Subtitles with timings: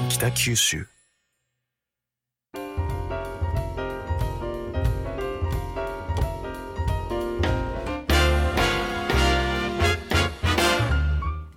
[0.00, 0.86] ァン北九州。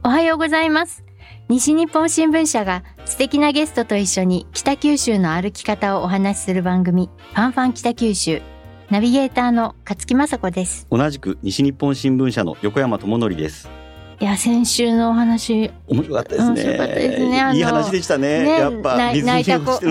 [0.05, 1.03] おはようございます。
[1.49, 8.41] 西日本新聞社が素敵なゲストと一緒に北九州の歩き方をお話しする番組ファンファン北九州。
[8.89, 10.87] ナビゲーターの勝木雅子です。
[10.91, 13.82] 同じく西日本新聞社の横山智則です
[14.19, 15.71] いや先週のお話。
[15.87, 16.47] 面白かったですね。
[16.49, 17.51] 面白かったですね。
[17.55, 18.43] いい話でしたね。
[18.43, 19.89] ねやっぱ水に落ちてう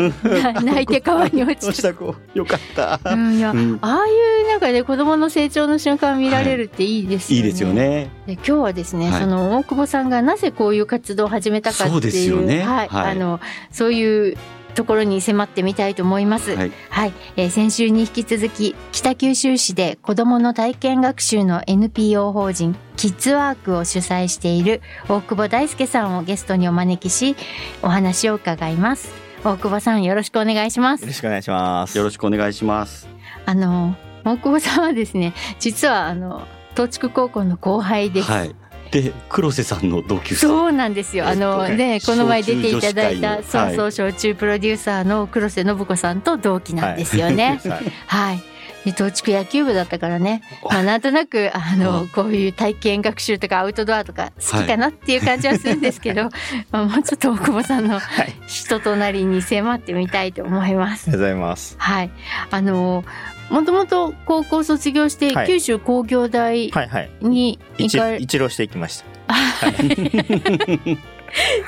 [0.62, 2.14] ん 泣いて川に落ちた子。
[2.34, 3.78] よかった、うん、いや、うん。
[3.82, 7.46] ああいうなんかね子供の成長の瞬間見られるっていいですよね。
[7.46, 7.68] いいですよ。
[7.70, 8.10] ね。
[8.26, 9.20] で今日はですね、はい。
[9.20, 12.36] その大久保さんがなぜこういう活動を始めたかっていう。
[12.36, 12.62] そうね。
[12.62, 13.12] はい、はい。
[13.12, 14.36] あのそういう
[14.74, 16.54] ところに迫ってみたいと思います。
[16.56, 27.36] はい、はいえー先週に引き続き北九州市で子どもの体験学習の NPO 法人キッズワークを主催している大久保大輔さんをゲストにお招きし
[27.82, 29.12] お話を伺います。
[29.44, 31.12] 大久保さんよろしくお願いしますよろ。
[31.12, 31.98] しくお願いします。
[31.98, 33.08] よろしくお願いします
[33.44, 38.30] あの大久保さんはですね実はあの東筑高校の後輩です。
[38.30, 38.54] はい
[38.92, 41.26] で黒瀬さんの同級生そうなんですよ。
[41.26, 47.58] あのえっとね、この前出ていただいた、そうそう、小中プロデューサーの黒瀬信子さんと同期なんですよね。
[47.66, 48.42] はいはい。
[48.84, 56.24] で、東筑野球部だったからね、まあなんとなく、あの、こういう体験学習とかアウトドアとか好きかなっていう感じはするんですけど、
[56.70, 61.12] まあもうちょっと大久保さんのはい人となりに迫ってみたいと思いますあり。
[61.12, 61.76] がとうございます。
[61.78, 62.10] はい。
[62.50, 63.04] あの、
[63.52, 67.10] もともと高校卒業して、はい九州工業大はいはい。
[67.20, 69.06] に行一浪していきました。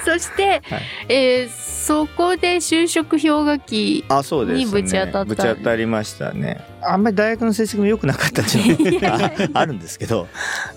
[0.05, 0.63] そして、
[1.09, 4.65] えーそこで就職氷河期あ、そうですね。
[4.65, 6.65] にぶち当たったぶち当たりましたね。
[6.83, 8.73] あんまり大学の成績も良くなかったってい？
[8.73, 10.27] うのがああるんですけど、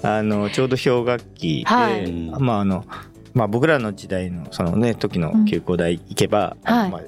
[0.03, 2.85] あのちょうど氷河期で、はいまああの。
[3.33, 7.01] まあ僕らの時代のそのね時の休校大行けば、うんはいまあ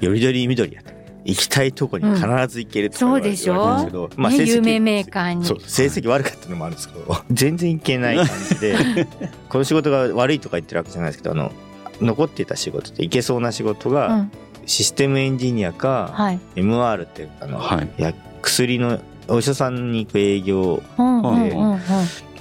[0.00, 0.82] よりどり緑や
[1.26, 5.44] 行きたいとこに必ず行けるとか言われそうでしょ言われるんですけど、まあね、成績有名メーカーに。
[5.44, 8.76] 成績悪かったのもあるんですけど全然いけない感じで
[9.48, 11.52] この仕事が悪いとか言ってるわけじゃないですけどあの
[12.00, 14.32] 残っていた仕事っていけそうな仕事が、うん、
[14.66, 16.40] システムエンジニアか、はい。
[16.56, 18.02] MR っていうあの、はい。
[18.02, 21.78] や薬のお医者さんに行く営業うんうんはいうんうん。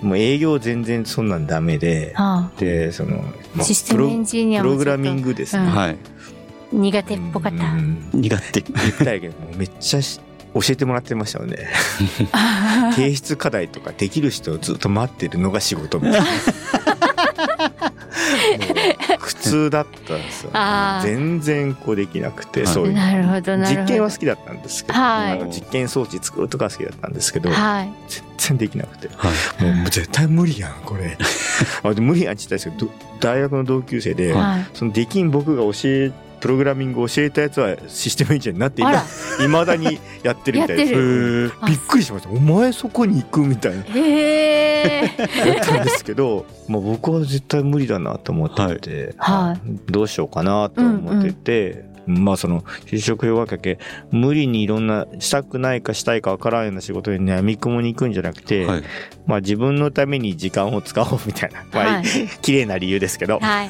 [0.02, 3.22] もう営業全然そんなんダメではでその、あ、
[3.56, 5.72] まあシステムエンジニアもプロプログラミンググですね、うん。
[5.72, 5.98] はい
[6.72, 7.64] 苦手っぽかった？
[7.64, 8.10] うん。
[8.14, 8.62] 苦手。
[8.62, 10.20] 言ったけどめっちゃし
[10.54, 11.68] 教えてもらってましたよね。
[12.96, 16.26] 提出課題とかできる人をずっと待ってるのが仕事みたいな。
[16.26, 16.28] も
[19.16, 21.08] う苦痛だったんですよ、あー。
[21.08, 22.74] 全然こうできなくて、はい。
[22.74, 22.94] そういう。
[22.94, 23.82] なるほどなるほど。
[23.82, 25.46] 実験は好きだったんですけど、はい。
[25.54, 27.90] 実験装置作るとか好きだったんですけど、はい。
[28.08, 29.10] 全然できなくて。
[29.16, 29.30] は
[29.62, 29.64] い。
[29.76, 31.18] もう絶対無理やんこれ。
[31.84, 34.66] あで無理やんって言ったんですけどど大学の同級生で、はい。
[34.74, 39.04] そのできん僕が教えプログラミングを教えたやつはシステムエンジニアになっていま
[39.50, 41.56] まだにやってるみたいです。
[41.66, 42.30] びっくりしました。
[42.30, 43.86] お前そこに行くみたいな。
[43.96, 49.58] やったんですけどまあ僕は絶対無理だなと思ってて、は
[49.88, 53.78] どうしようかなと思ってて、まあその就職氷河期
[54.12, 58.84] 無理にいろんなしたくないかしたいかわからんような仕事にねみ込みに行くんじゃなくて、はい。
[59.26, 62.06] まあ自分のために時間を使おうみたいな、まあはい
[62.42, 63.70] 綺麗な理由ですけど、はい。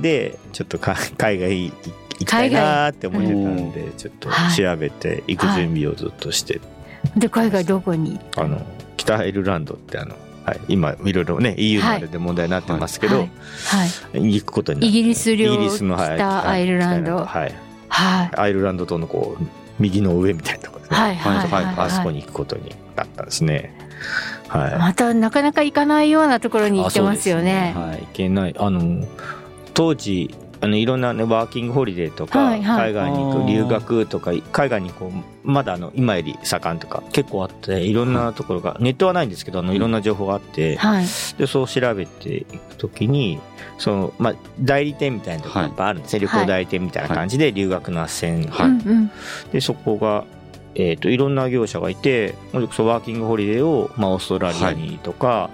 [0.00, 1.72] でちょっとか海外行
[2.18, 4.54] きたいなーって思ってたんで、ちょっとはい。
[4.54, 6.60] 調べて行く準備をずっとして、
[7.16, 8.20] で、海外どこに？
[8.36, 8.64] あの
[8.96, 10.14] 北アイルランドってあの、
[10.44, 13.30] はい、今いろいろね EU のあれで問題になってますけど、はい。
[14.12, 14.34] はい。
[14.34, 17.24] 行くことにイギリス領イギリスの、はい北アイルランド。
[17.24, 17.54] はい、
[18.02, 18.30] はい。
[18.38, 19.44] アイルランド島のこう
[19.78, 23.74] 右の上みたいなところですね、はいはいはいはいあそこに行くことになったんですね。
[24.48, 27.72] はい、またなかなか行かないようなところに行ってますよね。
[27.74, 28.54] はい、行けない。
[28.58, 29.06] あの、
[29.72, 32.92] 当時、あのいろんなねワーキングホリデーとか、はいはい。
[32.92, 37.92] 海外に行く留学とか海外にこうまだあの今より盛んとか結構あってい。
[37.92, 39.78] ろんなところが、ネットはないんですけどあのい。
[39.78, 41.04] ろんな情報があって、はい。
[41.36, 43.40] でそう調べていくときに
[43.78, 48.68] その、まあ、代理店みたいなところがやっぱあるんですね、旅行代理店みたいな感じで留学の斡旋、は
[49.48, 49.52] い。
[49.52, 50.24] でそこが、
[50.76, 55.50] えー、といろんな業者がいてワーキングホリデーを、まあ、オーストラリアにとか、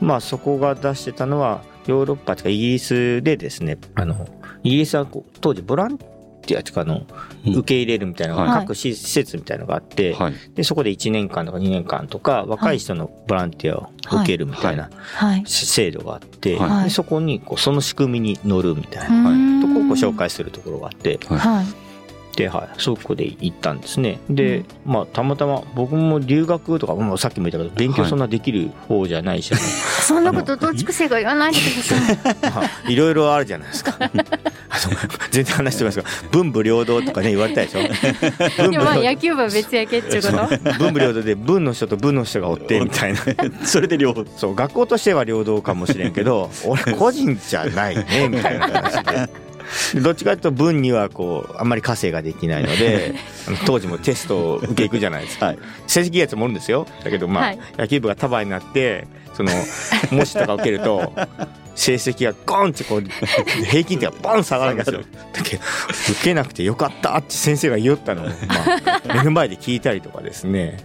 [0.00, 4.26] まあそこが出してたのはヨーロッパとかイギリスでですねあの
[4.62, 5.98] イギリスはこう当時ボラン
[6.42, 7.06] ティアとかの
[7.46, 7.54] うん。
[7.54, 8.60] 受け入れるみたいなのが、はい。
[8.60, 10.34] 各施施設みたいなのがあって、はい。
[10.54, 15.44] でそこで1年間とか2年間とか若い人のボランティアを受けるみたいなはい。
[15.46, 16.84] 制度があって、はい。
[16.84, 21.66] でそこにこうその仕組みに乗るみたいなとこをご紹介するところがあってはい。
[22.36, 24.18] で、はい、そこで行ったんですね。
[24.30, 29.54] で、まあ、たまたま僕も留学とか、まあ、さっきも言ったけど、勉強そんなできる方じゃないし、
[30.02, 32.52] そんなこと同畜生が言わないでください。
[32.54, 33.98] まあ いろいろあるじゃないですか。
[35.30, 37.80] 全然話してますが、文武両道とかね、言われたでしょ。
[38.56, 40.72] 文でもまあ武野球部は別やけっちゅうこと。
[40.78, 43.20] 文武両道で文の人と文の人がおってみたいな。
[43.64, 44.24] それで両方。
[44.36, 49.51] そう、学校としては両道かもしれんけど、俺個人じゃないね、みたいな話で。
[49.94, 53.14] でどっちかというと文にはこうあんまり稼いができないので
[53.66, 55.58] 当時もテストを受け行くじゃないですか、はい。
[55.86, 56.86] 成績いいやつもおるんですよ。
[57.04, 57.58] だけどまあ、はい。
[57.78, 59.50] 野球部が束になってその
[60.10, 61.12] 模試とか受けると
[61.74, 63.04] 成績がゴンってこう
[63.64, 65.00] 平均点がボン下がるんですよ。
[65.32, 65.62] だけど
[66.10, 68.32] 受けなくてよかったって先生が言おったのを、ま
[69.08, 70.78] あ、 目の前で聞いたりとかですね。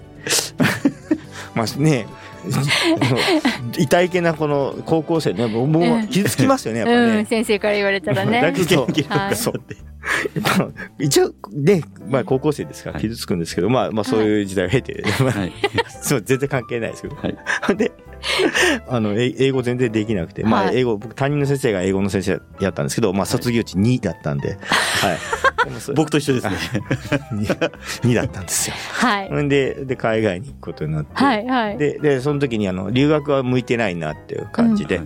[1.54, 2.07] まあね
[3.78, 7.26] 痛いけなこの高校生ねもうもう傷つきますよねやっぱうん、ね。
[7.26, 8.54] 先生から言われたらだね。
[8.58, 8.88] けど
[11.00, 15.54] 一応ね、まあ、高校生ですからはい傷つくんですけど、まあまあそういう時代を経て、まあはい。
[16.02, 17.16] そう全然関係ないですけど。
[17.16, 17.38] はい。
[17.76, 17.92] で、
[18.88, 24.58] あの、え英語全然できなくて、まあ、はい英語、僕、担任の先生が英語の先生やったんですけど、まあ、卒業値2だったんで、
[25.02, 25.18] はい。
[25.96, 26.56] 僕と一緒ですね。
[27.34, 27.72] 2,
[28.04, 28.76] 2 だったんですよ。
[28.94, 29.44] はい。
[29.44, 31.78] んで、で、海外に行くことになって、はい、はい。
[31.78, 35.02] で、で、その時に、あの、留学は向いてないなっていう感じで、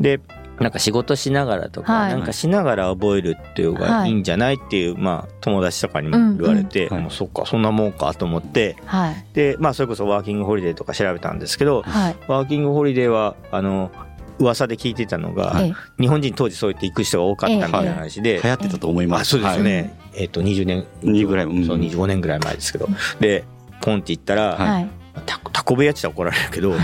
[0.00, 0.20] で、
[0.60, 9.26] なんか仕事しながらとか、はいなんかしながら覚えるっていうのがいいんじゃないっていう、まあ、友達とかにも言われて、うんうんもうそっか、そんなもんかと思って、はい。
[9.34, 12.16] で、まあ、それこそワーキングホリデーとか調べたんですけど、はい。
[12.26, 13.90] ワーキングホリデーは、あの、
[14.38, 19.30] 噂で聞いてたのが、ええ日本人当時そう言って行く人が多かったみたいな話で、流行ってたと思いまあ、す。
[19.30, 19.62] そうですよはい。
[19.64, 19.96] ね。
[20.14, 22.88] えっ、と、20年、二ぐらいうんそう、25年ぐらい前ですけど。
[23.20, 23.44] で、
[23.80, 24.88] ポンって行ったら、はいはい。
[25.26, 26.74] タコタコ部屋って言ったら怒られるけど、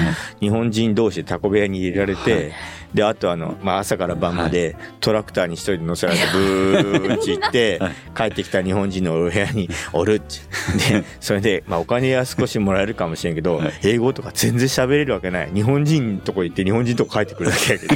[0.40, 2.52] 日本人同士でタコ部屋に入れられて、
[2.94, 10.92] で、あとあの、まあ、朝から晩までトラクターに一人で乗せられてブーって行って はい、帰ってきた日本人のお部屋におるって。
[10.92, 15.50] で、それで、まあ、お金は少しもらえるかもしれんけどはい、英語とか全然喋れるわけない。
[15.52, 17.94] 日本人のとこ行って日本人とこ帰ってくるだけやけど。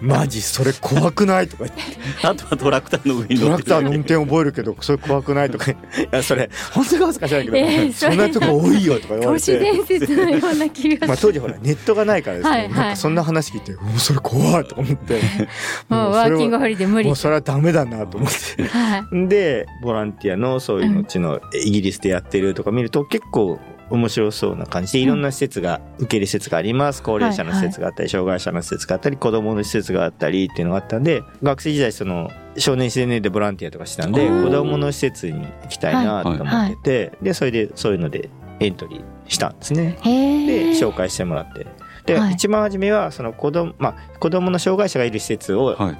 [0.02, 1.82] マジ、それ怖くないとか言って。
[2.26, 5.70] あとはトラクターの上にトラクターの運転覚えるけど、それ怖くないとか。
[5.72, 5.76] い
[6.10, 9.40] や、それ、本当か恥ずかしいけど、えーそんなとこ多いよとか言わ都れて。
[9.40, 15.20] 市伝説のような気がまあ当時ほらネットがないからですね、はいはいなんかそんな話聞いて、もうそれ怖いとか思って、
[15.88, 17.16] もうワーキングホリデー無理もう。
[17.16, 18.64] それはダメだなと思って。
[18.64, 19.28] はい。
[19.28, 23.58] で、ボランティアのそういうのうちのイギリスでやってるとか見ると結構
[23.90, 27.02] 面白そうな感じでいろんな施設が、受け入れ施設があります。
[27.02, 38.30] 高齢者の施設があったり、障害者の施設があったり、子供の施設があったりっていうのがあったんで、学生時代その少年青年でボランティアとかしたんで、子供の施設に行きたいなと思ってて、で、それでそういうので
[38.60, 39.98] エントリーしたんですね。
[40.02, 40.70] へでえ。
[40.72, 41.66] 紹介してもらって
[42.06, 45.98] で、はい一番初めはその子供まあ子供の障害者がいる施設を、はい。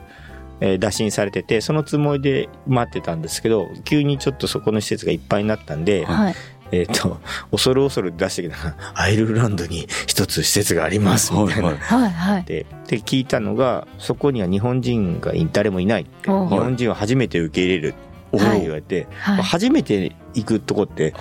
[0.63, 6.35] えー打診されててそのつもりで待ってたんですけど急にちょっとそこの施設がいっぱいになったんで、はい。
[6.73, 7.19] えっ、と
[7.51, 11.69] 恐る恐る出してきた アイルランドに一つ施設がありますみたいな。
[11.69, 12.11] はいはい。
[12.11, 12.45] はい。
[12.45, 17.95] でで聞いたのがそこには日本人が誰もいない日本人は初めて受け入れる
[18.37, 19.43] ってはい言われて、はい。
[19.43, 21.15] 初めて行くとこって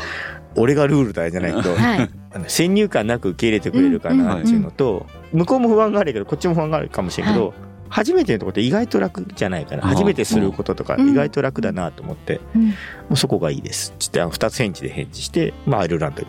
[0.56, 2.10] 俺がルールだじゃないけど、はい。
[2.32, 7.54] あの先入観なく受け入れてくれるかなっていうのと、向こうも不安があるけどこっちも不安があるかもしれんけど、
[7.90, 11.10] 初めてのとこって意外と楽じゃないかなああ初めてすることとかうん。
[11.10, 12.68] 意外と楽だなと思って、うん。
[12.68, 12.74] も
[13.12, 16.24] うそこがいいですっつってあの2つ返事で返事して、まあ、アイルランド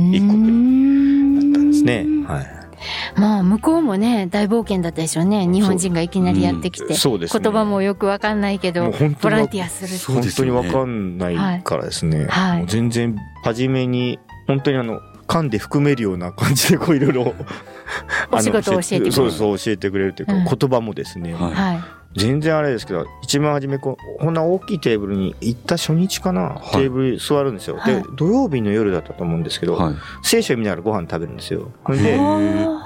[0.00, 0.36] に一個だっ
[1.52, 2.06] たんですね。
[2.26, 2.61] はい
[3.16, 5.46] まあ向こうもね大冒険だったでしょうね。
[5.46, 7.40] 日本人がいきなりやってきて、そうですね。
[7.42, 10.52] 言葉もよくわかんないけどボランティアする本そうですよね。
[10.52, 12.66] 当に分かんないからですね、はい。
[12.66, 17.34] 全然初めに本当にあの噛んで含めるような感じでこういろいろ
[18.30, 19.12] お仕事を教えてくれる。
[19.12, 20.44] そうそう教えてくれるというか、うん。
[20.44, 21.80] 言葉もですね、はいはい
[22.14, 26.70] 全然あれですけど一番初めこうこんな大きいテーブルに行った初日かな、はい。
[26.72, 27.94] テーブルに座るんですよ、はい。
[27.94, 29.94] で土曜日の夜だったと思うんですけど、はい。
[30.22, 31.70] 聖書を見ながらご飯食べるんですよ。
[31.88, 32.18] で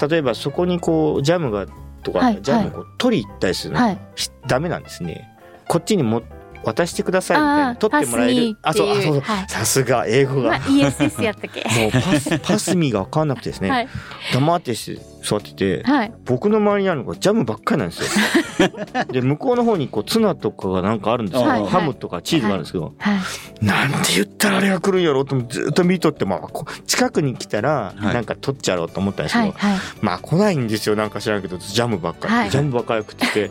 [0.08, 1.66] 例えばそこにこうジャムが
[2.02, 3.98] とか、はいジャムをこう取り行ったりするの、はい。
[4.14, 5.28] しダメなんですね。
[5.68, 6.22] こっちにも
[6.62, 8.56] 渡してくださいみたいな取ってもらえる。
[8.62, 11.64] パスミーっていうそうあそうさすが英語が、まあやったっけ。
[11.80, 13.88] もうパスパスミが分かんなくてですね、 はい。
[14.32, 16.12] 黙ってして座ってて、はい。
[16.24, 18.68] 僕の周りにあるのがジャムばっかりなんですよ。
[19.12, 21.66] で向こうの方にこうツナとかがなんかあるんですよ、はい。
[21.66, 23.64] ハムとかチーズがあるんですけど、はい。
[23.64, 26.40] なんて言ったらあれが来るんやろうと思ってずっと見とって、まあ、
[26.86, 28.14] 近くに来たらはい。
[28.14, 29.52] なんか取っちゃろうと思ったんですけど、はい。
[29.72, 29.80] はい。
[30.00, 30.96] まあ来ないんですよ。
[30.96, 32.50] なんか知らんけどジャムばっかり、はい。
[32.50, 33.50] ジャムばっかり食ってて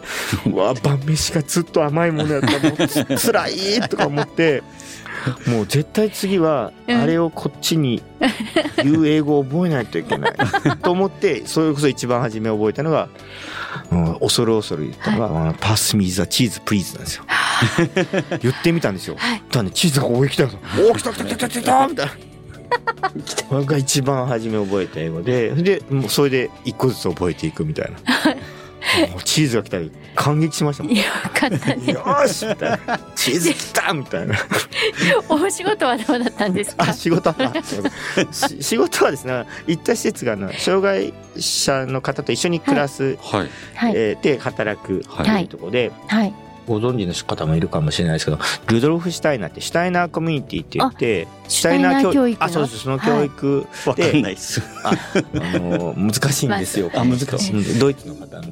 [0.49, 2.53] うわ晩飯がずっと甘いものやった。
[2.53, 3.53] らもうつつらい
[3.89, 4.63] とか思って
[5.47, 8.01] もう絶対次はうんあれをこっちに
[8.77, 10.33] 言う英語を覚えないといけない
[10.81, 13.09] と思ってそれこそ一番初め覚えたのが、
[13.91, 17.23] うん、恐る恐る言ったのが「パスミザチーズプリーズ」なんですよ。
[18.41, 19.15] 言ってみたんですよ。
[19.17, 20.51] はいだねチーズが上に来たの。
[20.87, 22.11] おお来た来た来た来た来たみたいな。
[23.47, 27.97] これが一番初め覚えた英語ででもうそれで一個ずつ覚えていくみたいな。
[29.11, 30.93] もうチーズが来たり感激しましたもん。
[30.93, 32.99] いやよかったねよーしみたいな。
[33.15, 34.35] チーズ来たみたいな。
[35.29, 36.83] お仕事はどうだったんですか？
[36.89, 37.53] あ仕事は
[38.31, 43.49] し仕事はですね行った施設があの障害者の方と一緒に暮らす、はい。
[43.75, 46.33] はいえーで働くとはいいうところで、はい
[46.67, 54.61] ご存知の方もいるかもしれないですけどルドルフ・シュタイナーってシュタイナーコミュニティって言ってシュタイナー教育のあそうですその教育、わかんないっす。
[54.83, 54.93] あ
[55.59, 58.51] の難しいんですよ、まああ難しいうんドイツの方の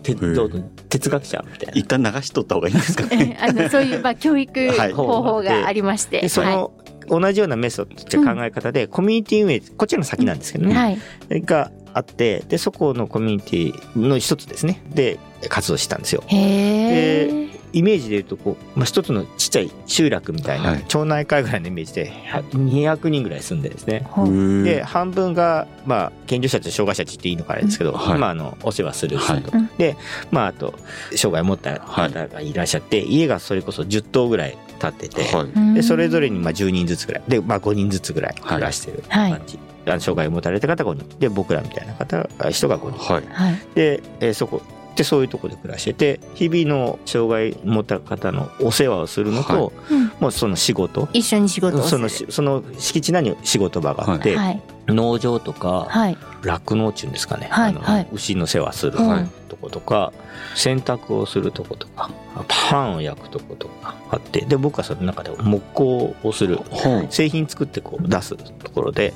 [0.90, 1.74] 哲学者みたいな。
[1.74, 3.08] 一旦流しとった方がいいんですか？
[3.12, 3.38] えね。
[3.42, 4.94] あのそういうまあ教育はい。
[4.94, 6.72] 方法がありまして、でその、
[7.08, 14.82] 同じようなメソッドっていう考え方で、コミュニティ運営こっちの先なんですけどね、はい、があってでそこのコミュニティの一つですね。
[14.94, 16.24] で活動したんですよ。
[16.28, 20.86] へえ、イメージで言うとこう、まあ、一つのちっちゃい集落みたいな、はい。
[20.88, 22.12] 町内会ぐらいのイメージで
[22.54, 24.06] 200人ぐらい住んでですね。
[24.10, 28.20] ほうで半分が、まあ、健常者と障害者って言っていいのかあれですけど、はい。
[28.20, 29.70] まあ、あのお世話する人と、はい。
[29.78, 29.96] で、
[30.32, 30.74] まあ、あと
[31.16, 35.24] 障害を持った方がいらっしゃって、家がそれこそ10棟ぐらい建ってて、
[35.74, 37.24] でそれぞれにまあ10人ずつぐらい。
[37.28, 39.32] で、まあ、5人ずつぐらい暮らしてるはい。
[39.32, 43.14] 感じ、あの障害を持たれた方5人で僕らみたいな方人が5人。
[43.14, 43.24] はい。
[43.30, 43.58] はい。
[43.76, 44.62] で、えーそこ
[44.96, 50.12] でそういうところで暮らしてて日々の障害を持った方のお世話をするのと、はうん。
[50.20, 51.10] もうその仕事。
[51.14, 51.90] 一緒に仕事をする。
[51.90, 54.62] そのしその敷地内に仕事場があって、はい。
[54.88, 56.18] 農場とかはい。
[56.44, 57.82] 酪農地ですかね、あの
[58.12, 60.12] 牛の世話するはいとことか、
[60.56, 62.12] 洗濯をするとことか
[62.70, 66.58] パンを焼くとことかあってで僕はその中で木工をする。
[66.58, 69.14] は製品作ってこう出すところで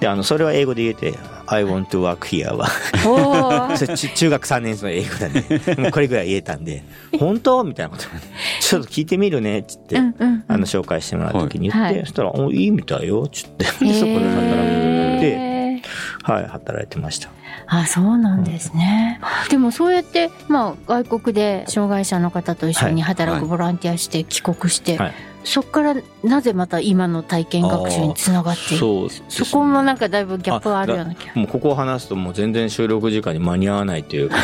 [0.00, 1.14] であのそれは英語で言えて
[1.46, 2.68] 「I want to work here は」
[3.06, 5.90] おお それ中中学3年生の英語だね。
[5.90, 6.84] これぐらい言えたんで
[7.18, 8.04] 「本当?」みたいなこと。
[8.60, 11.70] ちょっと聞いてみるね」っつって、うんうんあの紹介してもらう時に。
[11.70, 12.00] 言って、はい。
[12.00, 13.64] そしたら「おいいみたいよ」っつって。
[13.64, 14.06] でそこで働く。
[14.06, 15.82] ことになって、
[16.22, 17.30] はい、働いてました。
[17.68, 25.12] あそうなんですね、でもそうやって、まあ、外国で障害者の方と一緒に働くボランティアして帰国して、はい
[25.46, 29.08] そこからなぜまた今の体験学習につながっていくね。
[29.28, 31.34] そこもなんかだいぶギャップがあるような気が。
[31.36, 34.40] もうここを話すともう全然収録時間に間に合わないという感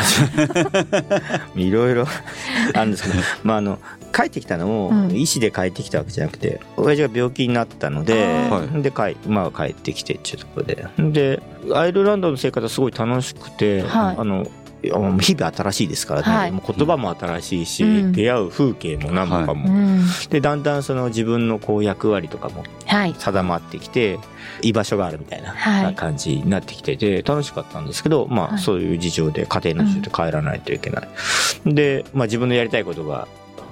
[1.55, 1.59] じ。
[1.67, 2.07] いろいろ
[2.73, 3.79] あるんですけど、まあ、あの
[4.15, 5.11] 帰ってきたのもうん。
[5.11, 10.87] 医師で帰ってきたわけじゃなくて、親父が病気になったので、で帰,、まあ、帰ってきてっていうところで。
[10.97, 11.43] で
[11.73, 14.15] アイルランドの生活はすごい楽しくて、はい。
[14.17, 14.47] あの
[14.83, 16.51] 日々新しいですからね、はい。
[16.51, 18.11] もう言葉も新しいし、うん。
[18.11, 20.03] 出会う風景も何もかも、うん。
[20.29, 23.15] でだんだんその自分のこう役割とかもはい。
[23.17, 24.19] 定まってきて
[24.61, 25.95] 居場所があるみたいなはい。
[25.95, 28.59] 感じになってきてて楽しかったんですけど、まあはい。
[28.59, 31.09] そういう事情で家庭の事情で帰らないといけない、
[31.65, 33.27] で、まあ、自分のやりたいことが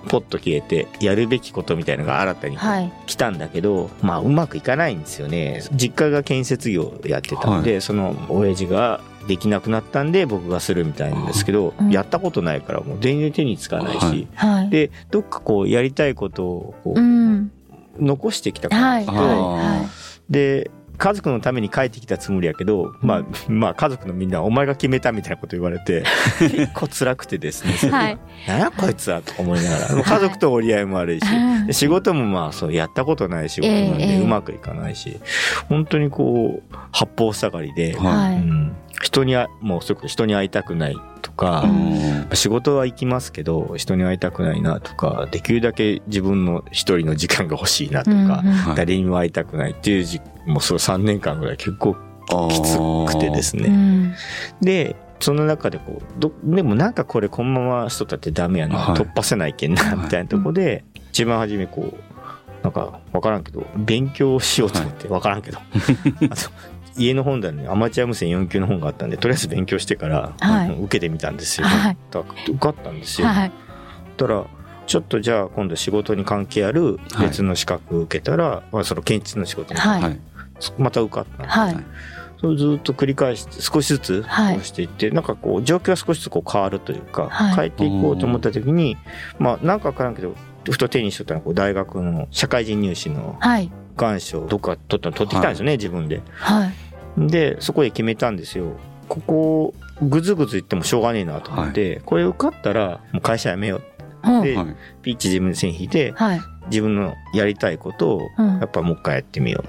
[0.07, 2.91] ポッと消えてやるべきことみたいのが新たにはい。
[3.05, 5.61] 来たんだけど、まあうまくいかないんですよね。
[5.73, 11.89] 実家が建設業やってたんで、その親父ができなくなったんで僕がするみたいなんですけど、うん。
[11.89, 14.55] やったことないからもう全然手につかないし、はい。
[14.55, 17.49] はいでどっかこうやりたいことをこううん。
[17.97, 19.05] 残してきたからはい。
[19.05, 19.15] はい。
[19.15, 19.89] は
[20.29, 26.03] で家族のために帰ってきたつもりやけど、まあ、まあ家族のみんなお前が決めたみたいなこと言われて
[26.37, 27.89] 結構辛くてですね。
[27.89, 28.17] はい。
[28.45, 30.03] やこいつはと思いながら。
[30.03, 31.67] 家族と折り合いも悪いし、うん。
[31.67, 34.07] で仕事もまあそうやったことない仕事なんええ。
[34.19, 35.19] でうまくいかないし、
[35.69, 38.33] 本当にこう八方塞がりで、ははい。
[38.33, 42.35] うん、人にあもうそれこそ人に会いたくないとか、うん。
[42.35, 48.33] 仕事は行きますけど人に会いたくないなとかできるだけ自分の一人の時間が欲しいなとか、うんうん。
[48.53, 48.75] はい。
[48.75, 51.95] 誰にも会いたくないっていうじもうそう3年間ぐらい結構
[52.29, 53.69] あきつくてですうね。
[53.69, 54.15] ん。
[54.61, 58.95] でその中でこうどでもなんかこれこのまましとったってダメやな、はい。
[58.95, 65.59] 突破せないけんなはいみたいなとこで、一番初めこうなんか分からんけど勉強しようと思って分からんけど、
[66.97, 70.69] 家の本棚にアマチュア無線4級の本があったんでとりあえず勉強してから、はい。
[70.71, 71.67] 受けてみたんですよ。
[71.67, 71.97] はい。
[72.49, 73.27] 受かったんですよ。
[73.27, 73.51] はい。
[74.17, 74.45] たら
[74.87, 80.01] ちょっとじゃあ今度仕事に関係ある別の資格を受けたら、まあ、その検知の仕事に、はい。
[80.01, 80.19] はい。
[80.77, 81.43] また受かったんで。
[81.43, 81.77] すはい。
[82.39, 84.55] それをずっと繰り返して少しずつはい。
[84.55, 87.55] こうしていって、なんかこう状況が少しずつこう変わるというか、はい。
[87.55, 88.97] 変えていこうと思った時に
[89.39, 90.35] まあなんか分からんけど
[90.69, 93.71] ふと手にしとったのはこう大学の社会人入試のはい。
[93.97, 96.21] 願書をどっか取ったの取ってきたんですよね、自分で。
[96.33, 96.73] はい
[97.17, 98.77] でそこで決めたんですよ。
[99.07, 103.81] ここぐずぐず言ってもしょうがねえなと思って、これ受かったらもう会社辞めよ
[104.23, 104.41] ううん。
[104.41, 104.75] ではい。
[105.01, 106.41] ピッチ自分で線引いてはい。
[106.67, 108.59] 自分のやりたいことをうん。
[108.59, 109.63] やっぱもう一回やってみよ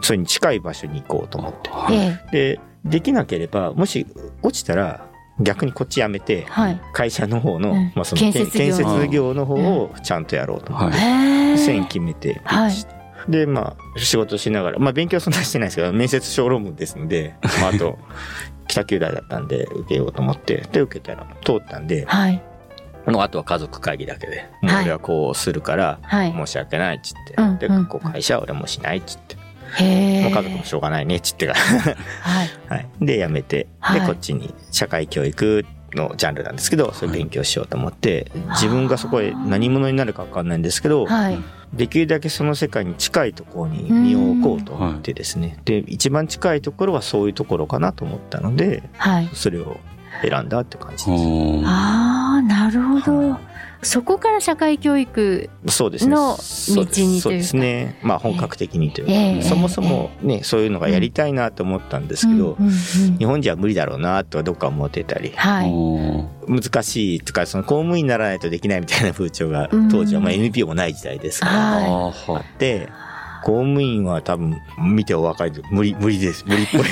[0.00, 0.04] う。
[0.04, 1.70] それに近い場所に行こうと思って。
[1.70, 1.96] はい。
[1.96, 2.32] ええ。
[2.32, 4.06] でできなければもし
[4.42, 5.06] 落ちたら
[5.40, 6.80] 逆にこっちやめてはい。
[6.92, 7.92] 会社の方の,、うん。
[7.94, 12.97] まあ、その建設業建設業の方をちゃんとやろうと思って、線決めて、はい
[13.28, 17.98] でまあ仕事しながらまあ勉強そんなしてないですけど面接小論文ですので、まあ、あと
[18.68, 22.42] 北九大だったんで受けようと思ってで受けたら通ったんではい。
[23.06, 26.32] もうあとは家族会議だけでもう俺はこうするからはい。
[26.32, 27.86] 申し訳ないっつって、でうんうん。
[27.86, 29.36] こう会社は俺もしないっつって、
[29.82, 32.50] へえもう家族もしょうがないねっつってからはい。
[32.68, 34.00] はい、 で辞めて、はい。
[34.00, 41.38] でこっちに社会教育のジャンルなんですけどそれ勉強しようと思って、自分がそこへ何者になるか分かんないんですけど、はい
[41.72, 49.28] できるだけその世界に近いところに身を置こうと思ってですね、で一番近いところはそういうところかなと思ったのではい。
[49.34, 49.78] それを
[50.22, 51.10] 選んだって感じです。
[51.10, 53.36] うんああなるほど、
[53.82, 56.14] そこから社会教育そうですね。
[56.14, 57.20] の道にというか。
[57.22, 57.98] そうですね。
[58.02, 59.42] まあ本格的にというか、ええ。
[59.42, 65.70] そもそもね、そういうのがやりたいなと思ったんですけど、うんうんうん日本じゃ無理だろうなとはどっか思ってたり、はい。
[65.70, 66.28] うん
[66.60, 71.84] 難しいとか、その公務員にならないとできないみたいな風潮がうん当時は、まあ NPO もない時代ですから、はい。
[71.84, 72.88] あーはいで、
[73.48, 76.44] 公務員は多分見てお若いと無理、無理です。
[76.46, 76.82] 無理っぽい。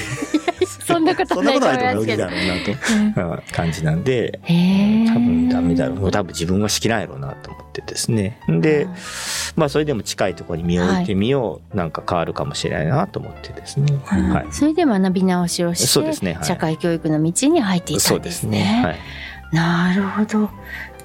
[0.67, 3.23] そんなことそんなことないと思いますけどだろうなと。
[3.23, 6.11] うんうん感じなんで、多分ダメだろう。
[6.11, 8.41] 多分自分はしきないやろうなと思ってですね。
[8.49, 8.89] で、
[9.55, 13.93] まあそれでも近いところに身を置いてみよう、なんか変わるかもしれないなと思ってですね。
[13.93, 14.47] うんはい。
[14.51, 18.63] それで学び直しをしてそうですねはい社会教育の道に入っていたそうんでですすね。
[18.63, 18.83] ね。
[18.83, 18.97] はい。
[19.53, 20.51] なるほど。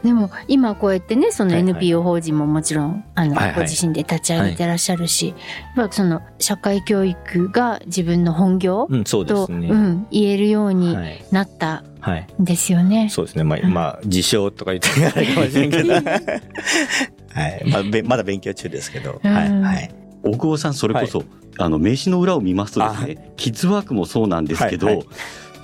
[0.04, 5.36] でも今こうやってねそのはいはい NPO 法人ももちろんあの、はいはいご自身で立ち上げてらっしゃるし、
[5.76, 9.68] やっぱその社会教育が自分の本業うん、そうでと、すね。
[9.70, 11.24] うん、言えるようにはい。
[11.32, 12.28] なったはい。
[12.42, 13.10] んですよね。
[13.10, 13.44] そうですね。
[13.44, 15.94] まあ、うんまあ、自称とか言ってないかもしれんけど。
[15.94, 17.64] はい。
[17.70, 19.22] まあ、べまだ勉強中ですけど。
[19.24, 19.62] うんはい。
[19.62, 19.92] はい。
[20.24, 21.24] 大久保さんそれこそ、
[21.58, 25.06] あの名刺の裏を見ますとですあねキッズワークもそうなんですけど、はいはい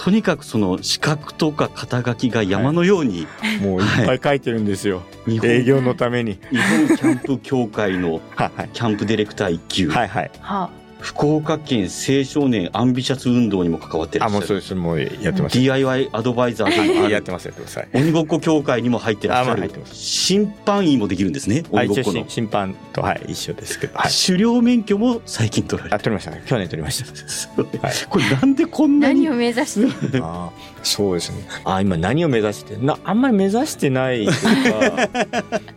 [0.07, 3.27] とにかくその資格とか肩書きが山のように、
[3.61, 5.01] もういっぱい書いてるんですよ。
[5.25, 6.39] 日本営業のために。
[6.49, 8.51] 日本キャンプ協会のはい。
[8.55, 8.69] はい。
[8.71, 10.07] キャンプディレクター1級、はい。
[10.07, 10.31] はい。
[10.39, 14.75] は福岡県青少年アンビシャス運動にも関わってらあ、っしゃるもうそうです。
[14.75, 15.59] もうやってます。
[15.59, 17.77] DIY アドバイザーでもやってます、やってます。
[17.77, 17.89] はい。
[17.93, 23.97] 鬼ごっこ協会にも入ってらっしゃるあまあ入ってます審判員もできるんですね鬼ごっこの審審判と、はい、一緒ですけど。
[23.97, 24.11] はい。
[24.11, 26.43] 狩猟免許も最近取られあ、取りましたね。
[26.45, 27.61] 去年取りました。
[27.87, 27.93] はい。
[28.09, 31.47] これなんでこんなに何を目指して あーそうですね。
[31.65, 35.09] あ、今何を目指してな、あんまり目指してないというか、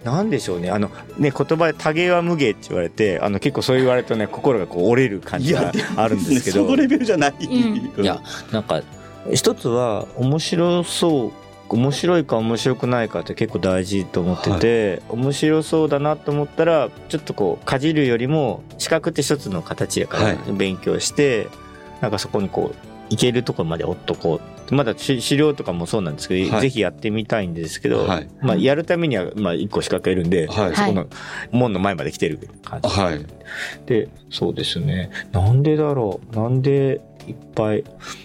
[0.05, 0.71] なんでしょうね。
[0.71, 6.65] あの、ね、言葉で多芸は無芸って言われて、あの、結構そう言われるとね、心がこう折れる感じがあるんですけど。
[6.65, 8.21] そのレベルじゃない、うんいや、
[8.53, 8.83] なんか、
[9.33, 11.33] 一つは面白そう、
[11.69, 21.49] 面白いか面白くないかって結構大事と思ってて、面白そうだなと思ったら、ちょっとこう、かじるよりも、資格って一つの形やからはい、勉強して、
[22.01, 24.50] なんかそこにこう、行けるところまで追っとこう。
[24.71, 31.07] まだし資料とかもそうなんですけど、はいぜひやってみたいんですけど、はいまあ、やるためには、まあ、一個資格いるんで、はいそこの
[31.51, 32.89] 門の前まで来てる感じ。
[32.89, 33.27] はい
[33.87, 35.11] で、そうですね。
[35.33, 36.37] なんでだろう。
[36.37, 37.85] なんでいっぱい。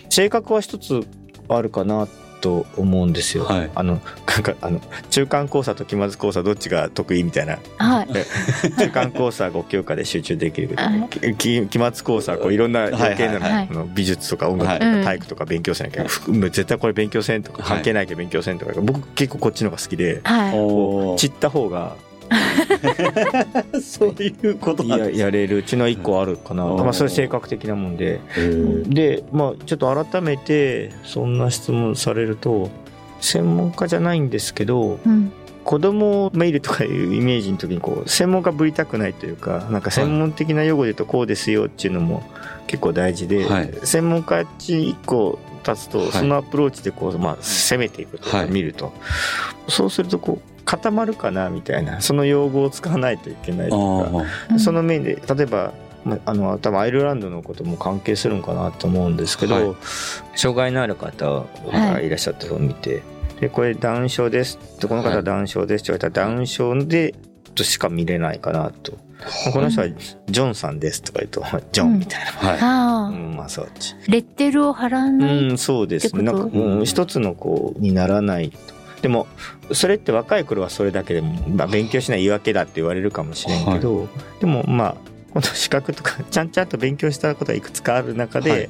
[0.10, 1.02] 性格は一つ
[1.50, 2.08] あるかな
[2.42, 3.46] と思うんですよ。
[3.46, 3.72] はい。
[3.76, 7.58] あの、なんか、あの、中間交差と期末交差どっちが得意みたいな。
[7.78, 8.08] はい。
[8.78, 10.68] 中間交差5教科で集中できる。
[10.70, 11.36] けどはい。
[11.36, 13.52] き期末交差こういろんな余計な、はい。
[13.52, 14.96] はい美術とか音楽とはい。
[15.00, 20.60] か体育とか勉強せなきゃ、ふ絶対これ勉強せんとか関係ないけど勉強せんとか、僕結構こっちの方が好きで、はい。
[20.60, 22.15] お散った方がー
[23.82, 25.20] そういうことなんやです。
[25.20, 26.78] やれるうちの一個あるかな、うん。
[26.78, 28.20] まあ、それ性格的なもんで。
[28.88, 32.70] で、まあ、ちょっと改めてそんな質問されると
[33.22, 35.32] 専門家じゃないんですけどうん。
[35.64, 42.22] 子供を見るとかいうイメージの時にこう専門家ぶりたくないというかなんか専門的な用語で言うとこうですよっていうのも
[42.68, 43.74] 結構大事で、はい。
[43.84, 46.12] 専門家一個立つとはい。
[46.12, 48.52] そのアプローチでこう、まあ、攻めていくとかはい。
[48.52, 48.94] 見ると、
[49.68, 55.74] そうするとこう固まるかなみたいなその用語を使わないといけないとかその面で例えば
[56.06, 59.76] まあの多分アイルランドのことも関係するのかなと思うんですけど、はい。
[60.36, 63.02] 障害のある方がいらっしゃったのを見て、
[63.42, 67.16] でこれダウン症ですってこの方ははいダウン症ですって言われたら、ダウン症で
[67.56, 68.94] としか見れないかなと。
[69.52, 72.62] この人はジョンさんですとか言うと、ジョンみたいーはい。
[72.62, 73.06] な。
[73.06, 73.08] あ。
[73.08, 73.68] うん、まあそう
[74.08, 76.22] レッテルを貼らない、うん、そうですね。
[76.22, 78.75] なんか、うん、一つのこう、にならないと。
[79.06, 79.28] でも、
[79.72, 84.08] それって若い頃はそれだけでも、まあ、勉強しない言い訳だって言われるかもしれんけど、
[84.40, 84.96] でもまあ、
[85.32, 88.70] この資格とか、ちゃんちゃんと勉強したことがいくつかある中で、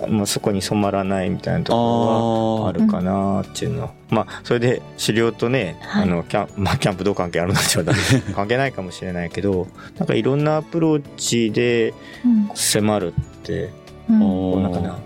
[0.00, 0.10] はい。
[0.10, 6.02] まあ、そこに染まらないみたいなところはあるかなっていうの、まあそれで狩猟とね、はい。
[6.04, 9.66] あのキャン まあ、キャンプどう関係あるのって言われたら関係ないかもしれないけど
[9.98, 11.92] なんかいろんなアプローチで
[12.24, 12.50] うん。
[12.54, 13.68] 迫るって
[14.08, 14.20] うん。
[14.20, 14.96] こうなんかな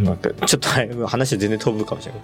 [0.00, 2.22] なんかちょっと話全然飛ぶかもしれない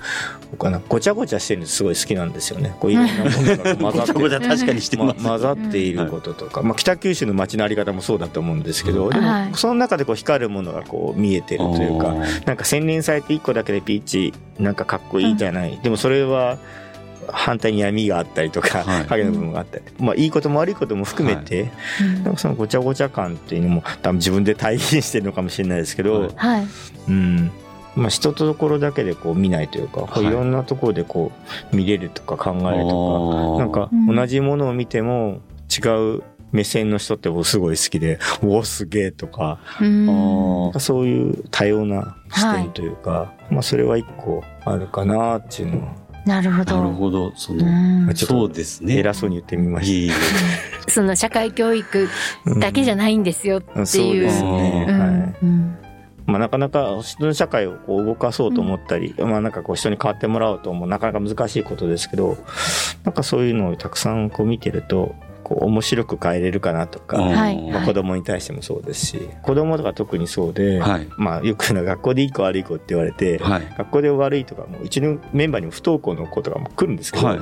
[0.51, 2.75] 僕はごちゃごちゃしてるのすごい好きなんですよね。
[2.81, 4.03] こういろんなものが混ざ
[4.37, 4.49] って。
[4.51, 5.15] 確かにしてま。
[5.15, 12.15] 混ざっていることとか、まあ、北九州の街のあり方もそうだと思うんですけど、うんでもはいその中でこう光るものがこう見えてるというか
[12.47, 16.59] なんか洗練されて1個だけでピーチなんかかっこいいじゃない、でもそれは
[17.33, 19.05] 反対に闇があったりとか、はい。
[19.07, 22.25] 影の部分があったり、まあ、いいことも悪いことも含めて、うん。
[22.25, 26.31] なんかそのごちゃごちゃ感っていうのも多分自分で体現してるのかもしれないですけど、はい。
[26.37, 26.67] はい
[27.09, 27.51] うん。
[27.97, 30.27] まあ、一ところだけでこう見ないというか、こうはい。
[30.27, 31.33] いろんなところでこ
[31.73, 34.15] う見れるとか考えるとかなんかうん。
[34.15, 39.59] 同じものを見ても違う目線の人って僕すごい好きで、 おおすげえとか、
[40.79, 45.81] そういう多様な視点というか、まあそれは一個あるかなっていうのを、
[46.27, 46.83] なるほなるど。
[46.93, 47.33] ほど。
[47.37, 48.99] その、うんちょっとそうですね。
[48.99, 50.13] 偉そうに言ってみましいえいえ
[50.91, 52.09] その社会教育
[52.45, 52.55] た。
[52.55, 53.87] だけじゃないんですよっていう。
[53.87, 54.87] そうですね。
[54.89, 55.37] うんはい。
[55.43, 55.77] うん
[56.27, 62.37] まあ、なかなか人の社会をこう動かそうと思ったり、まあなんかこう人に変わってもらおうともなかなか難しいことですけど、
[63.03, 65.15] なんかそういうのをたくさんこう見てると、
[65.51, 67.61] こう面白く変えれるかなとか、はい。
[67.73, 71.09] まあ、子供に対してもそうですし、子供とか特にそうで、はい。
[71.17, 73.63] まあよくの学校でいい子悪い子って言われて、はい。
[73.77, 77.39] 学校で悪いとかもうちのメンバーにも不登校の子とかも来るんですけど、はい。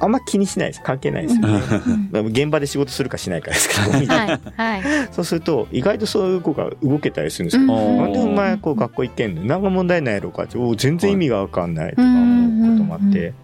[0.00, 0.82] あんま気にしないです。
[0.82, 2.20] 関係ないですよね。
[2.28, 4.40] 現場で仕事するかしないかですけど、はい。
[4.56, 4.82] はい。
[5.12, 7.62] そうすると意外とそういう子が動けたりするんですよ。
[7.62, 7.98] うん。
[7.98, 12.02] なんでお前こう学校行ってんの何が問題ないやろうかってお全然意味が分かんないとか
[12.88, 13.34] もあって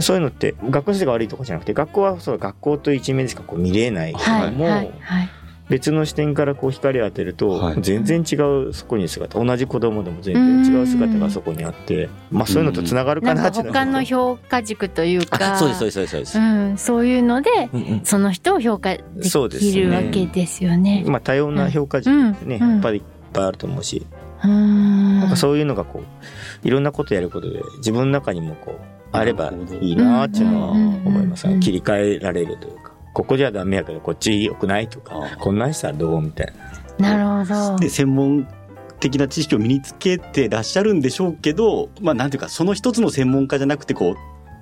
[0.00, 4.14] そういうのって学校の人が悪いとかじゃなくて学校はそう学校という一面でしかこう見れない。
[4.14, 5.28] けはいども、はいはい。
[5.68, 7.76] 別の視点からこう光を当てると、はい。
[7.80, 16.38] 全然違うそこに姿同じ子供でも全然違う姿がそこにあって、まあそういうのとつながるかかなって他の評価軸というか、そうです、そうです、そうです。
[16.38, 17.50] うん、そういうので、
[18.04, 19.72] その人を評価でそうですね。
[19.72, 21.04] きるわけですよね。
[21.06, 22.70] まあ多様な評価軸ってね、うん。
[22.72, 24.04] やっぱりいっぱいあると思うし、
[24.44, 25.20] うん。
[25.20, 26.02] なんかそういうのがこう
[26.62, 28.80] いろんなことやることで自分の中にもこう
[29.12, 31.60] あればいいなっていうのは思います、うんうんうん。
[31.60, 36.82] 切り替えられるというかここじゃダメやけどこっち良くないとかこんなんしたらどうみたいな。
[36.98, 37.78] なるほど。
[37.78, 38.48] で、専門
[39.00, 44.16] 的な知識を身につけてらっしゃるんでしょうけど、まあ、なんていうか、その一つの専門家じゃなくて、こう、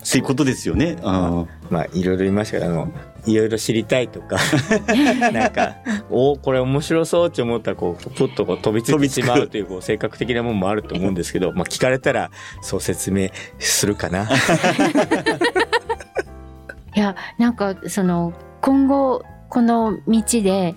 [0.05, 0.97] っていうことですよね。
[1.03, 2.93] あまあいろいろ言いましたけどあの
[3.27, 4.39] いろいろ知りたいとか
[5.33, 5.77] なんか
[6.09, 12.31] おこれ面白そうって思ったらこうプッとこう飛びついてしまうというこう性格的なものもあると思うんですけど、まあ、聞かれたら
[12.63, 14.29] そう説明するかな。
[16.97, 20.75] いや、なんか、その、今後、この道で、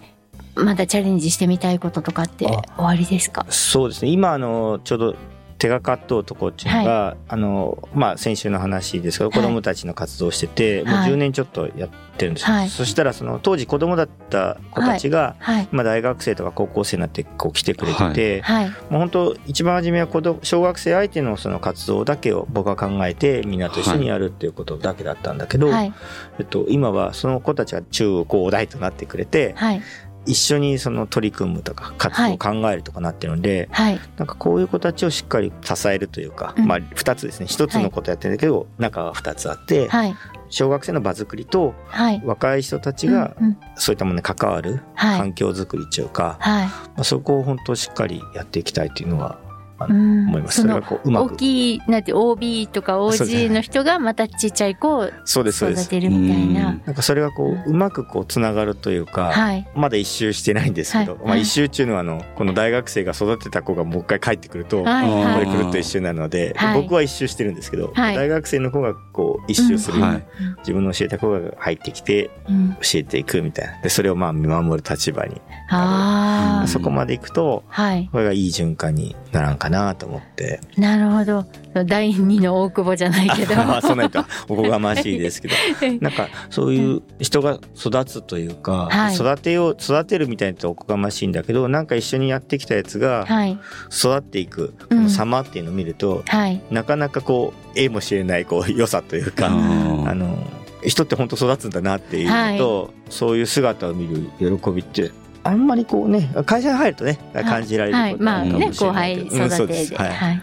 [0.55, 5.15] まだチャレンジしてみたいこととかってあ終わりですかそうですね今あのちょうど
[5.63, 15.69] 手がかっとうとこっていうのが、あのまあ先週の話ですけど、はい子供たちの活動をしてて、もうはい10年ちょっとやってるんですよ、はいそしたらその当時子供だった子たちが、はい。
[15.71, 18.67] 今大学生とか高校生になってこう来てくれてて、はい。
[18.67, 25.93] もう本当一番初めは子供小学生相手のその活動だけを僕は考えてみんなと一緒にやるっていうことだけだったんだけど、はい。
[26.39, 29.81] えっと、今はその子たちが中高大となってくれて、はい。
[30.25, 33.99] 一緒にその取り組むとか活動を考えるとかなってるので、はい。
[34.17, 40.15] なんかこういう子たちをしっかり支えるというか、うんまあ二つですね一つのことやってるんだけど、中が二つあって、はい。
[40.49, 42.21] 小学生の場作りとはい。
[42.23, 43.35] 若い人たちが
[43.75, 45.17] そういったものに関わるはい。
[45.19, 46.67] 環境づくりっていうか、はい。
[46.67, 49.39] まあ、そこを本当しっかりやっていきたいというのは
[49.85, 50.27] あのうん。
[50.29, 50.61] 思います。
[50.61, 55.81] それがこううま大くきい、なんて OB とか OG の人がまたちっちゃい子をそうですそうです。
[55.83, 56.79] 育てるみたいな。
[56.85, 59.67] なんかそれがこううまくこうつながるというか、はい。
[59.75, 61.25] まだ一周してないんですけど、はい。
[61.25, 65.45] まあ一周っていうのはあのこの大学生が育てた子がもう一回帰ってくると、はい。
[65.45, 65.53] これ。
[65.53, 66.81] くるっと一周なので、はい。
[66.81, 68.15] 僕は一周してるんですけど、はい。
[68.15, 70.25] 大学生の子がこう一周する、うんはい。
[70.59, 72.73] 自分の教えた子が入ってきてうん。
[72.75, 73.81] 教えていくみたいな。
[73.81, 76.67] でそれをまあ見守る立場に、ああ。
[76.67, 78.09] そこまでいくとはい。
[78.11, 81.45] これがいい循環にならんかなと思ってなるほど。
[81.85, 83.55] 第二の大久保じゃないけど。
[83.55, 84.09] まあそんな
[84.47, 85.55] おこがましいですけど
[86.01, 93.57] なんかそういう人が育つというか、はい育てよう育てるみたいなとおこがましいんだけどなんか一緒にやってきたやつがはい。
[93.91, 96.61] 育っていくこの様っていうのを見ると、はい。
[96.71, 100.37] なかなかこうええもしれないこう良さというか、ああの
[100.85, 105.11] 人って本当育つんだなっていうのと、そういう姿を見る喜びって
[105.43, 110.09] あんまりこうね会社に入るとね感じられることまあね後輩うん育そうてで、ですはい。
[110.11, 110.41] はい。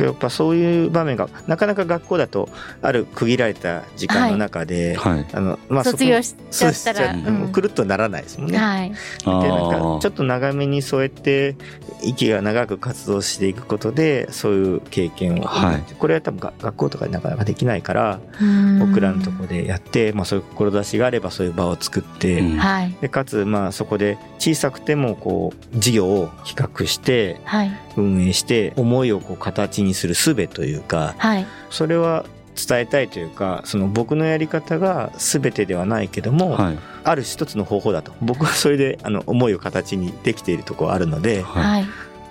[0.00, 2.48] やっぱそういう場面がなかなか学校だと
[2.80, 5.26] ある区切られた時間の中で、はい。
[5.32, 7.52] あのまあ卒業しちゃったらそうん。
[7.52, 8.58] くるっとならないですもんね。
[8.58, 8.92] はい。
[9.26, 9.98] あでなんかー。
[9.98, 11.56] ちょっと長めにそうやって
[12.02, 15.94] 息が長く活動していくことでそういう経験を、はい。
[15.98, 18.78] これは多分が学校とかでなかなかできないからうん。
[18.78, 22.56] 僕らのところでやって、まあ、そういう志があればそういう場を作って、うん。
[22.56, 22.96] はい。
[23.02, 27.70] でかつまあそこで小さくてもこう事業を企画してはい。
[27.96, 31.46] 運営して思いをこう形にする術というかはい。
[31.68, 32.24] それは
[32.56, 36.78] 伝えたいというかその僕のやり方が全てではないけども、はい。
[37.04, 38.12] ある一つの方法だと。
[38.22, 41.82] 僕はそれであの思いを形にできているところあるのではい。
[41.82, 41.86] はい。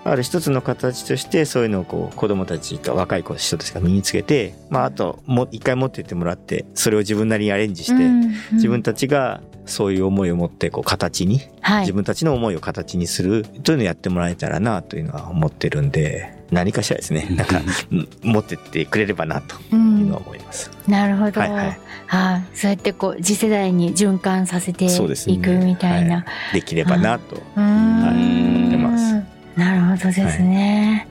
[0.06, 8.34] ある一つの形としてそういうのをこう子供たちと若い子人たちが身につけて、まあ、あとも一回持ってってもらってそれを自分なりにアレンジして、うん。
[8.54, 11.82] 自分たちがそういう思いを持ってこう形に、はい。
[11.82, 17.28] 自分たちの思いを形にするというのをやってもらえたらなというのは思ってるんで何かしらですね。
[17.32, 20.72] なんかうん持ってってくれればなとういうのは思います。
[20.88, 21.80] なるほど、はいはい。
[22.08, 22.44] はい。
[22.58, 24.90] そうやってこう次世代に循環させてい
[25.38, 26.56] くみたいな、はい。
[26.56, 27.36] できればなと。
[27.36, 29.40] はい思ってます。
[29.56, 31.08] なるほどですね、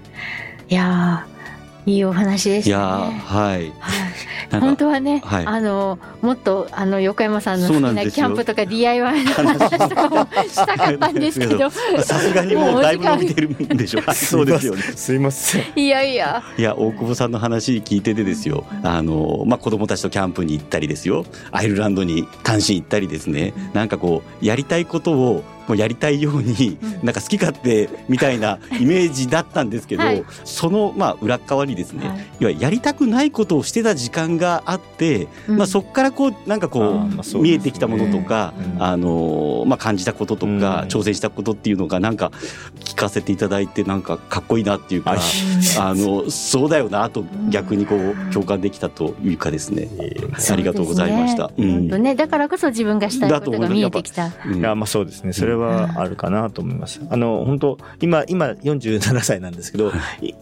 [0.70, 3.72] い、やーいいお話でしたいやはい。
[4.50, 5.46] 本当はね、はい。
[5.46, 10.16] あのもっとあの横山さんの好きなキャンプとか DIY の話とかも
[10.48, 11.70] したかったんですけど。
[11.70, 14.14] さすがにもうだいぶ伸びてるんでしょう。
[14.14, 14.82] そうですよね。
[14.82, 15.62] すいません。
[15.76, 16.42] いやいや。
[16.56, 18.64] いや大久保さんの話聞いててですよ。
[18.82, 21.24] あの、まあ、子供たちとキャンプに行ったりですよ。
[21.50, 23.54] アイルランドに単身行ったりですね。
[23.72, 27.06] なんかこうやりたいことをもうやりたいようにうん。
[27.06, 30.24] なんか好き勝手みたいな イメージだったんですけど、はい。
[30.44, 32.16] そのまあ裏っ側にですね、はい。
[32.16, 35.56] いわゆるやりたくないことをしてた時間があって、うん。
[35.58, 37.40] まあ、そこからこうなんかこうね。
[37.40, 38.82] 見えてきたものとか、うん。
[38.82, 40.58] あのまあ、感じたこととか、うん。
[40.88, 42.32] 挑戦したことっていうのがなんか
[42.84, 45.10] 聞かせていただいてなんかかっこいいなっていうか。
[45.10, 45.20] はい
[45.78, 49.88] あのそうだよなと逆にこう共感できたというかですね。
[50.50, 51.50] ありがとうございました。
[51.56, 51.98] ね。
[51.98, 54.30] ね、だからこそ自分がしたいことが見えてきた。
[54.46, 54.58] うん。
[54.58, 55.32] いやまあそうですね。
[55.32, 57.00] それはあるかなと思います。
[57.10, 59.92] あの本当今今47歳なんですけど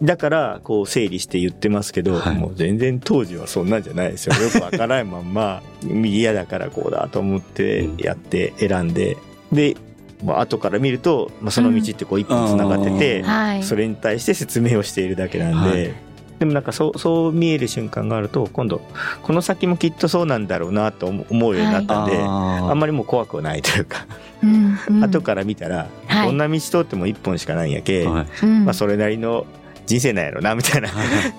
[0.03, 9.17] だからこう整理して言ってますけど、はいもう全然当時はそんなんじゃないですよ よくわからないまんま右嫌だからこうだと思ってやって選んで
[9.53, 9.77] で、
[10.25, 13.63] まあ後から見ると、まあ、その道ってこう一本つながってて、はい。
[13.63, 15.83] それに対して説明をしているだけなんで。
[15.83, 16.06] はい
[16.39, 18.81] でもなんかそうそう見える瞬間があると今度
[19.23, 24.07] この先もきっとそうなんだろうなと思うようになったんで、あんまりもう怖くはないというか、
[24.43, 25.05] うんうん。
[25.05, 26.27] 後から見たら、はい。
[26.27, 28.27] こんな道通っても一本しかないんやけ、はい。
[28.43, 28.65] うん。
[28.65, 29.47] まあ、それなりの
[29.87, 30.91] 人生なんやろなみたいな、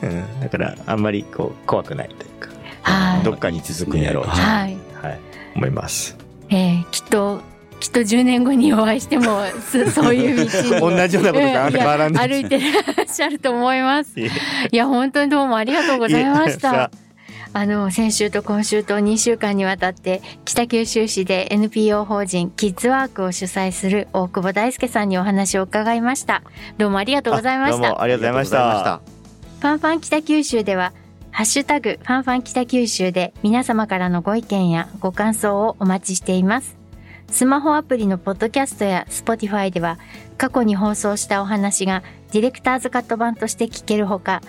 [0.01, 2.49] うん、だからあんまりこう怖くないというか、
[2.81, 3.23] はい。
[3.23, 4.77] どっかに続くんやろうと、ねはい。
[5.01, 5.19] はい、
[5.55, 6.17] 思います。
[6.49, 7.41] えーきっと、
[7.79, 10.97] きっと10年後にお会いしても、す そういう道に。
[10.97, 14.19] 同じようなことがあんまり変わらな歩いてらっしゃると思います。
[14.19, 14.29] い
[14.71, 16.91] や、本当にどうもありがとうございました。
[17.53, 26.43] あの、先週と今週と2週間にわたって、北九州市で NPO 法人キッズワークを主催する大久保大輔さんにお話を伺いました。
[26.77, 27.81] どうもありがとうございました。
[27.81, 29.01] どうもありがとうございました。
[29.59, 30.93] ファンファン北九州では、
[31.31, 36.76] ハッシュタグファンファン北九州で皆様からのご意見やご感想をお待ちしています。
[37.29, 39.99] スマホアプリのポッドキャストや Spotify では
[40.37, 44.41] 過去に放送したお話がディレクターズカット版として聞けるほか、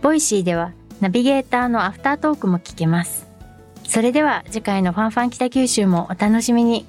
[0.00, 3.26] Voicy ではナビゲーターのアフタートークも聞けます。
[3.84, 6.86] それでは次回のファンファン北九州もお楽しみに。